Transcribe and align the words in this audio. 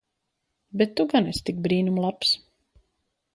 Bet 0.81 0.91
tu 1.01 1.05
gan 1.11 1.29
esi 1.33 1.43
tik 1.51 1.61
brīnum 1.67 2.01
labs. 2.07 2.33